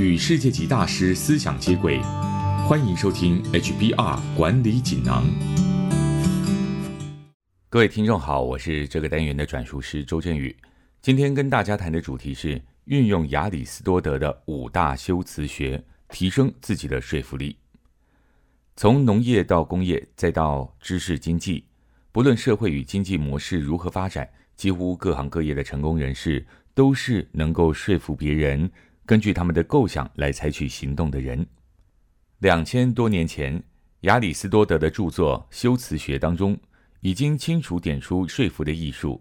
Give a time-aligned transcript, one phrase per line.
[0.00, 2.00] 与世界级大师思想接轨，
[2.66, 5.26] 欢迎收听 HBR 管理锦囊。
[7.68, 10.56] 各位听众好，我是这个单元的转述师周振宇。
[11.02, 17.54] 今天跟大家谈的主题是运用亚里士多德的五大修辞学，提升自己的说服力。
[18.76, 21.66] 从农业到工业，再到知识经济，
[22.10, 24.26] 不论社会与经济模式如何发展，
[24.56, 28.70] 几乎各行各业的成功人士都是能够说服别人，
[29.10, 31.44] 根据他们的构想来采取行动的人。
[32.38, 33.60] 两千多年前，
[34.02, 36.56] 亚里士多德的著作《修辞学》当中。
[37.00, 39.20] 已经清楚点出说服的艺术。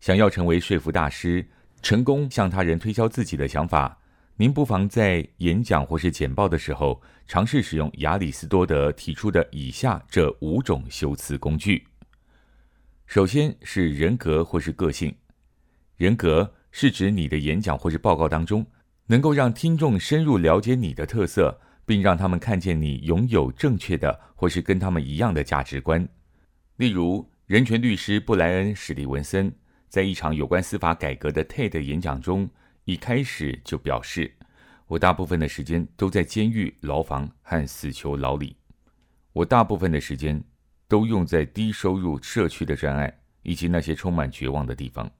[0.00, 1.48] 想要成为说服大师，
[1.80, 3.96] 成功向他人推销自己的想法，
[4.36, 11.86] 您不妨在演讲或是简报的时候，尝试使用亚里士多德提出的以下这五种修辞工具。
[13.06, 15.14] 首先是人格或是个性。
[15.96, 18.66] 人格是指你的演讲或是报告当中，
[19.06, 26.08] 能够让听众深入了解你的特色，并让他们看见你拥有正确的或是跟他们一样的价值观。
[26.76, 29.54] 例如，人权律师布莱恩·史蒂文森
[29.88, 32.48] 在一场有关司法改革的 TED 演讲中，
[32.84, 34.34] 一开始就表示
[34.88, 38.56] ：“我大部分的时间都在监狱、牢房和死囚牢里。
[39.32, 40.42] 我大部分的时间
[40.88, 45.10] 都用在低收入社区的专案以及那些充满绝望的地方。”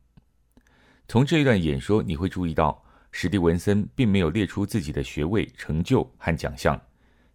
[1.06, 2.83] 从这一段演说，你会注意到，
[3.16, 6.78] 史蒂文森并没有列出自己的学位、成就和奖项。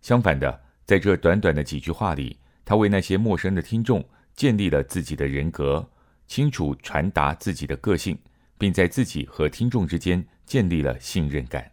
[0.02, 5.90] 相反的，在这短短的几句话里，他为那些陌生的听众建立了自己的人格，
[6.28, 8.20] 清楚传达自己的个性，
[8.58, 11.72] 并在自己和听众之间建立了信任感。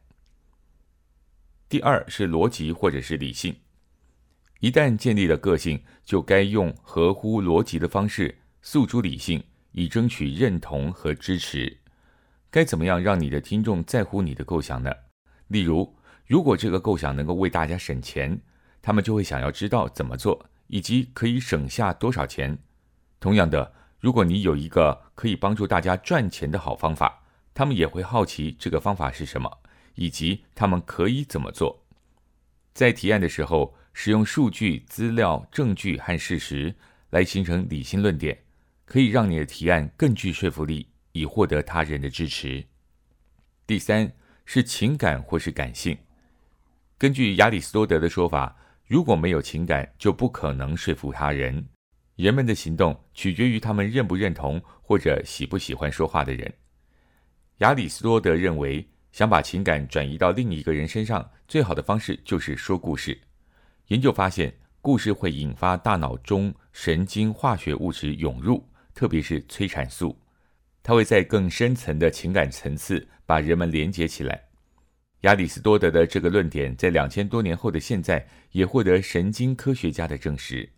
[1.69, 3.57] 第二是逻辑或者是理性，
[4.61, 11.77] 一旦建立了个性，就该用合乎逻辑的方式诉诸理性，以争取认同和支持。
[12.51, 14.93] 该怎么样让你的听众在乎你的构想呢？
[15.49, 18.41] 例如，如果这个构想能够为大家省钱，
[18.81, 20.47] 他们就会想要知道怎么做。
[20.69, 22.59] 以及可以省下多少钱？
[23.21, 27.23] 同样的，如果你有一个可以帮助大家赚钱的好方法，
[27.55, 29.59] 他们也会好奇这个方法是什么，
[29.95, 31.85] 以及他们可以怎么做。
[32.75, 36.75] 在提案的时候，使用数据、资料、证据和事实
[37.11, 38.37] 来形成理性论点，
[38.85, 42.65] 可以让你的提案更具说服力，以获得他人的支持。
[43.67, 44.13] 第三
[44.45, 45.97] 是情感或是感性。
[46.99, 48.57] 根据亚里士多德的说法。
[48.89, 51.67] 如果没有情感，就不可能说服他人。
[52.15, 56.55] 人们的行动取决于他们认不认同或者喜不喜欢说话的人。
[57.59, 63.21] 亚里士多德认为，想把情感转移到另一个人身上，最好的方式就是说故事。
[63.89, 70.17] 研究发现，故事会引发大脑中神经化学物质涌入，特别是催产素，
[70.87, 74.41] 它会在更深层的情感层次把人们连接起来。
[75.23, 80.69] 亚里士多德的这个论点，在两千多年后的现在，也获得神经科学家的证实。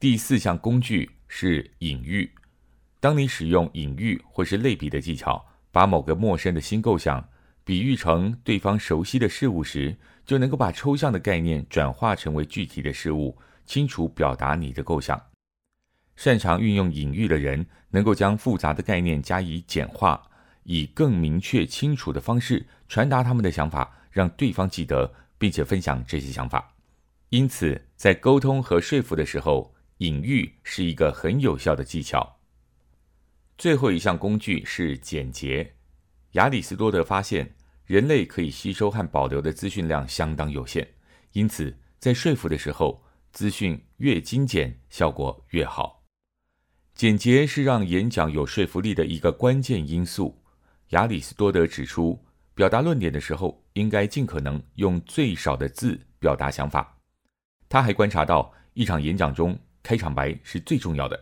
[0.00, 2.28] 第四项工具是隐喻。
[2.98, 7.28] 当你使用隐喻或是类比的技巧，把某个陌生的新构想
[7.62, 9.96] 比喻成对方熟悉的事物时，
[10.26, 15.31] 就能够把抽象的概念转化成为具体的事物，清楚表达你的构想。
[16.16, 20.28] 擅长运用隐喻的人，能够将复杂的概念加以简化。
[20.64, 26.72] 以更明确、清楚的方式传达他们的想法，让对方记得，并且分享这些想法。
[27.30, 32.38] 因此，在沟通和说服的时候，隐喻是一个很有效的技巧。
[33.58, 35.74] 最后一项工具是简洁。
[36.32, 40.86] 亚里士多德发现，人类可以吸收和保留的资讯量相当有限，
[41.32, 43.02] 因此在说服的时候，
[43.32, 46.01] 资讯越精简，效果越好。
[46.94, 50.42] 简洁是让演讲有说服力的一个关键因素。
[50.90, 52.22] 亚里士多德指出，
[52.54, 56.98] 表达论点的时候，应该尽可能用最少的字表达想法。
[57.68, 61.18] 他还观察到，一场演讲中，开场白是最重要的，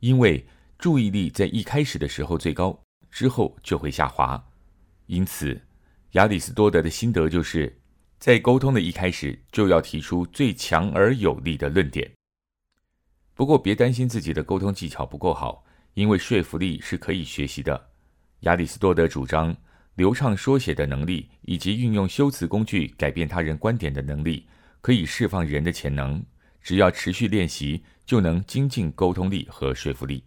[0.00, 0.44] 因为
[0.78, 2.78] 注意力在一开始的时候最高，
[3.10, 4.44] 之后就会下滑。
[5.06, 5.58] 因此，
[6.12, 7.80] 亚里士多德的心得就是，
[8.18, 12.10] 在沟通的一开始就要提出最强而有力的论点。
[13.34, 15.64] 不过，别担心自己的沟通技巧不够好，
[15.94, 17.88] 因为说服力是可以学习的。
[18.40, 19.54] 亚里士多德主张，
[19.96, 24.46] 流畅说写的能力以及运用修辞工具改变他人观点的能力，
[24.80, 26.24] 可以释放人的潜能。
[26.62, 30.22] 只要持续练习，就能精进沟通力和说服力。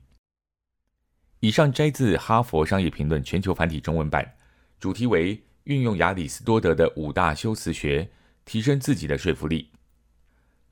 [1.40, 4.36] 以上摘自《哈佛商业评论》全球繁体中文版，
[4.80, 8.10] 主题为运用亚里士多德的五大修辞学，
[8.44, 9.72] 提升自己的说服力。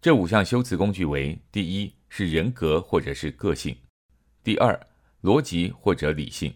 [0.06, 3.74] 这五项修辞工具为：第一是人格或者是个性；
[4.44, 4.80] 第二，
[5.24, 6.54] 逻辑或者理性。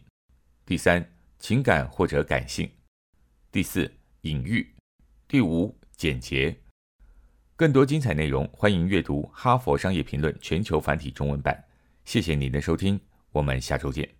[0.67, 1.03] 第三，
[1.39, 2.67] 情感或者感性；
[3.51, 3.91] 第四，
[4.21, 4.63] 隐喻；
[5.27, 6.55] 第五，简洁。
[7.55, 11.65] 更多精彩内容，欢迎阅读《哈佛商业评论》全球繁体中文版。
[12.05, 13.01] 谢谢您的收听，
[13.31, 14.18] 我们下周见。